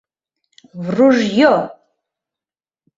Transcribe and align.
В 0.83 0.87
ружьё! 0.97 1.53